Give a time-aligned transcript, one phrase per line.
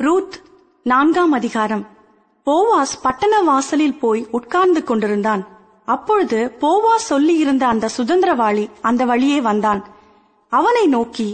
[0.00, 0.36] Ruth
[0.82, 1.82] நான்காம் அதிகாரம்.
[2.46, 5.42] Boaz பட்டண வாசலில் போய் உட்கார்ந்து கொண்டிருந்தான்.
[5.84, 9.84] அப்பொழுது போவாஸ் சொல்லியிருந்த அந்த சுதந்திரவாளி அந்த வழியே வந்தான்.
[10.52, 11.28] அவனை நோக்கி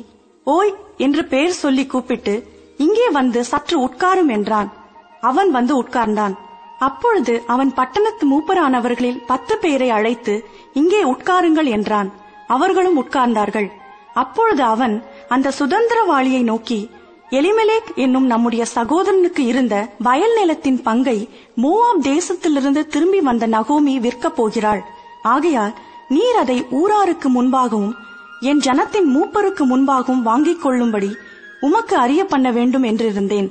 [0.46, 2.34] ஓய் என்று பெயர் சொல்லி கூப்பிட்டு
[2.76, 4.70] இங்கே வந்து சற்று உட்காரும் என்றான்.
[5.20, 6.36] அவன் வந்து உட்கார்ந்தான்.
[6.78, 10.36] அப்பொழுது அவன் பட்டணத்து மூப்பரானவர்களில் பத்து பேரை அழைத்து
[10.72, 12.10] இங்கே உட்காருங்கள் என்றான்.
[12.46, 13.70] அவர்களும் உட்கார்ந்தார்கள்.
[14.14, 16.80] அப்பொழுது அவன் அந்த சுதந்திரவாளியை நோக்கி
[17.30, 24.82] எலிமெலேக் என்னும் நம்முடைய சகோதரனுக்கு இருந்த வயல் நிலத்தின் பங்கை மோவாப் தேசத்திலிருந்து திரும்பி வந்த நகோமி விற்கப் போகிறாள்.
[25.22, 25.74] ஆகையால்
[26.08, 27.92] நீர் அதை ஊராருக்கு முன்பாகவும்
[28.40, 31.16] என் ஜனத்தின் மூப்பருக்கு முன்பாகவும் வாங்கிக் கொள்ளும்படி
[31.60, 33.48] உமக்கு அறிய பண்ண வேண்டும் என்றிருந்தேன்.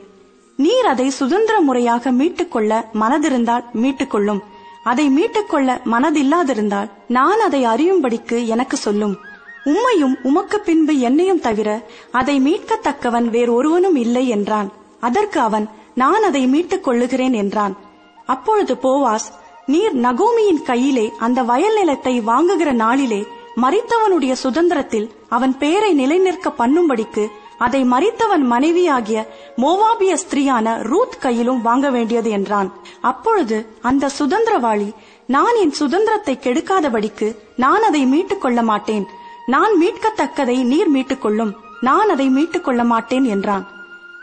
[0.58, 4.39] நீர் அதை சுதந்திர முறையாக மீட்டுக்கொள்ள மனதிருந்தால் மீட்டுக்கொள்ளும்
[4.84, 9.17] அதை மீட்டுக்கொள்ள மனதில்லாதிருந்தால் நான் அதை அறியும்படிக்கு எனக்கு சொல்லும்.
[9.66, 11.81] உம்மையும் உமக்கு பின்பு என்னையும் தவிர
[12.12, 14.72] அதை மீட்கத்தக்கவன் வேறொருவனும் இல்லை என்றான்.
[15.00, 17.77] அதற்கு அவன் நான் அதை மீட்டுக் கொள்ளுகிறேன் என்றான்.
[18.26, 19.28] அப்பொழுது போவாஸ்
[19.66, 23.25] நீர் நகோமியின் கையிலே அந்த வயல் நிலத்தை வாங்குகிற நாளிலே
[23.56, 32.30] மறித்தவனுடைய சுதந்திரத்தில் அவன் பெயரை நிலைநிற்க பண்ணும்படிக்கு அதை மறித்தவன் மனைவியாகிய மோவாபிய ஸ்திரீயான ரூத் கையிலும் வாங்க வேண்டியது
[32.30, 32.73] என்றான்.
[33.02, 34.94] அப்பொழுது அந்த சுதந்திரவாளி
[35.26, 39.08] நான் என் சுதந்திரத்தை கெடுக்காதபடிக்கு நான் அதை மீட்டுக் கொள்ள மாட்டேன்.
[39.53, 43.64] நான் மீட்கத்தக்கதை நீர் மீட்டுக்கொள்ளும் நான் அதை மீட்டுக் கொள்ள மாட்டேன் என்றான்.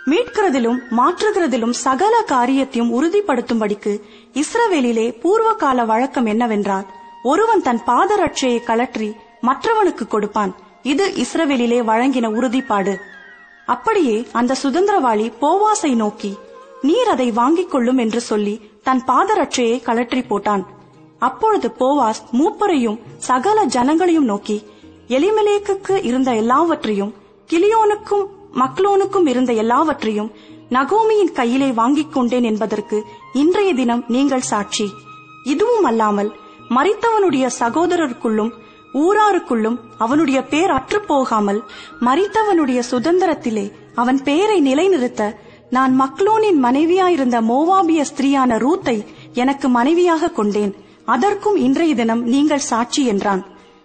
[0.07, 3.93] மீட்கிறதிலும் மாற்றுகிறதிலும் சகல காரியத்தையும் உறுதிப்படுத்தும்படிக்கு
[4.43, 6.87] இஸ்ரவேலிலே பூர்வ கால வழக்கம் என்னவென்றால்
[7.23, 9.09] ஒருவன் தன் பாதரட்சையை கலற்றி
[9.43, 10.53] மற்றவனுக்கு கொடுப்பான்.
[10.83, 12.95] இது இஸ்ரவேலிலே வழங்கின உறுதிப்பாடு.
[13.67, 16.33] அப்படியே அந்த சுதந்திரவாளி போவாசை நோக்கி
[16.83, 20.65] நீர் அதை வாங்கிக் கொள்ளும் என்று சொல்லி தன் பாதரட்சையை கலற்றி போட்டான்.
[21.19, 24.57] அப்பொழுது போவாஸ் மூப்பரையும் சகல ஜனங்களையும் நோக்கி
[25.09, 27.15] எலிமலேக்குக்கு இருந்த எல்லாவற்றையும்
[27.51, 30.31] கிளியோனுக்கும் மக்லோனுக்கும் இருந்த எல்லாவற்றையும்
[30.71, 34.87] நகோமியின் கையிலே வாங்கிக் கொண்டேன் என்பதற்கு இன்றைய தினம் நீங்கள் சாட்சி.
[35.45, 36.31] இதுவும் அல்லாமல்
[36.69, 38.53] மறித்தவனுடைய சகோதரருக்குள்ளும்
[38.95, 41.61] ஊராருக்குள்ளும் அவனுடைய பேர் அற்று போகாமல்
[42.01, 45.39] மறித்தவனுடைய சுதந்திரத்திலே அவன் பெயரை நிலைநிறுத்த
[45.71, 50.75] நான் மக்லோனின் மனைவியாயிருந்த மோவாபிய ஸ்திரீயான ரூத்தை எனக்கு மனைவியாக கொண்டேன்.
[51.05, 53.45] அதற்கும் இன்றைய தினம் நீங்கள் சாட்சி என்றான்.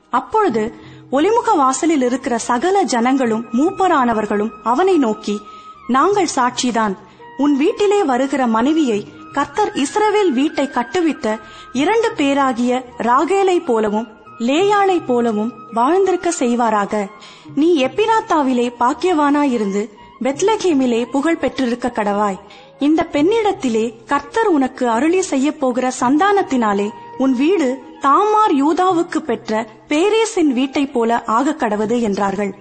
[0.10, 0.64] அப்பொழுது
[1.12, 5.42] ஒலிமுக வாசலில் இருக்கிற சகல ஜனங்களும் மூப்பரானவர்களும் அவனை நோக்கி
[5.88, 6.96] நாங்கள் சாட்சிதான்.
[7.38, 11.38] உன் வீட்டிலே வருகிற மனைவியை கர்த்தர் இஸ்ரவேல் வீட்டை கட்டுவித்த
[11.74, 14.08] இரண்டு பேராகிய ராகேலை போலவும்
[14.40, 17.08] லேயாளை போலவும் வாழ்ந்திருக்க செய்வாராக.
[17.56, 19.90] நீ எப்பிராத்தாவிலே பாக்கியவானாயிருந்து
[20.24, 22.40] பெத்லகேமிலே புகழ் பெற்றிருக்க கடவாய்.
[22.80, 26.90] இந்த பெண்ணிடத்திலே கர்த்தர் உனக்கு அருளி செய்ய போகிற சந்தானத்தினாலே
[27.24, 27.68] உன் வீடு
[28.02, 32.52] தாமார் யூதாவுக்கு பெற்ற பேரேசின் வீட்டைப் போல ஆக கடவது என்றார்கள்.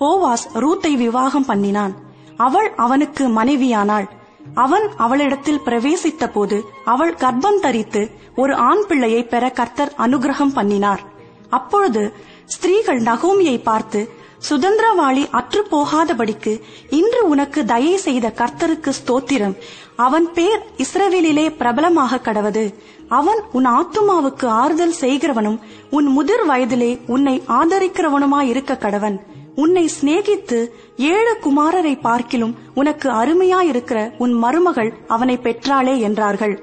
[0.00, 1.94] போவாஸ் ரூத்தை விவாகம் பண்ணினான்.
[2.36, 4.08] அவள் அவனுக்கு மனைவியானாள்.
[4.54, 8.02] அவன் அவளிடத்தில் பிரவேசித்த போது அவள் கர்ப்பம் தரித்து
[8.36, 11.02] ஒரு ஆண் பிள்ளையை பெற கர்த்தர் அனுகிரகம் பண்ணினார்.
[11.50, 12.02] அப்பொழுது
[12.46, 14.00] ஸ்திரீகள் நகோமியை பார்த்து
[14.48, 16.52] சுதந்திரவாளி அற்று போகாதபடிக்கு
[16.90, 19.54] இன்று உனக்கு தயை செய்த கர்த்தருக்கு ஸ்தோத்திரம்.
[19.96, 22.64] அவன் பேர் இஸ்ரவேலிலே பிரபலமாக கடவது.
[23.08, 25.58] அவன் உன் ஆத்துமாவுக்கு ஆறுதல் செய்கிறவனும்
[25.90, 29.16] உன் முதிர் வயதிலே உன்னை ஆதரிக்கிறவனுமாயிருக்க கடவன்.
[29.56, 30.58] உன்னை சிநேகித்து
[30.96, 36.56] ஏழு குமாரரை பார்க்கிலும் உனக்கு அருமையாயிருக்கிற உன் மருமகள் அவனை பெற்றாளே என்றார்கள்.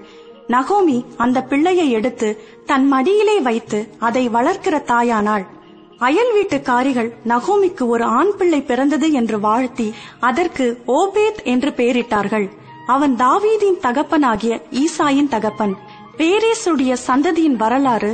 [0.47, 2.29] நகோமி அந்த பிள்ளையை எடுத்து
[2.65, 5.45] தன் மடியிலே வைத்து அதை வளர்க்கிற தாயானாள்.
[6.05, 12.47] அயல் வீட்டுக்காரிகள் நகோமிக்கு ஒரு ஆண் பிள்ளை பிறந்தது என்று வாழ்த்தி அதற்கு ஓபேத் என்று பெயரிட்டார்கள்.
[12.85, 14.53] அவன் தாவீதின் தகப்பனாகிய
[14.83, 15.73] ஈசாயின் தகப்பன்.
[16.17, 18.11] பேரேசுடைய சந்ததியின் வரலாறு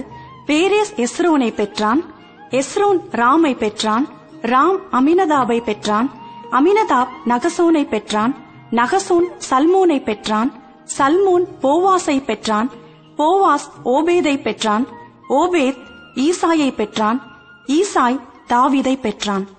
[0.48, 2.02] பேரேஸ் எஸ்ரோனை பெற்றான்
[2.50, 4.06] எஸ்ரோன் ராமை பெற்றான்
[4.42, 6.10] ராம் அமினதாபை பெற்றான்
[6.52, 8.36] அமினதாப் நகசோனை பெற்றான்
[8.72, 10.52] நகசோன் சல்மோனை பெற்றான்
[10.98, 12.70] சல்மோன் போவாஸை பெற்றான்
[13.18, 14.86] போவாஸ் ஓபேதை பெற்றான்
[15.30, 15.82] ஓபேத்
[16.16, 17.20] ஈசாயை பெற்றான்
[17.68, 19.57] ஈசாய் தாவிதை பெற்றான்.